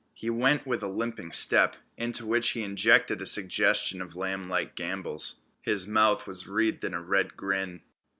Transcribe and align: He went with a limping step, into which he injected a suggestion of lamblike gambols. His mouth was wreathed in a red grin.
He 0.15 0.31
went 0.31 0.65
with 0.65 0.81
a 0.81 0.87
limping 0.87 1.31
step, 1.31 1.75
into 1.95 2.25
which 2.25 2.49
he 2.53 2.63
injected 2.63 3.21
a 3.21 3.27
suggestion 3.27 4.01
of 4.01 4.15
lamblike 4.15 4.73
gambols. 4.73 5.41
His 5.61 5.85
mouth 5.85 6.25
was 6.25 6.47
wreathed 6.47 6.83
in 6.83 6.95
a 6.95 7.01
red 7.03 7.37
grin. 7.37 7.81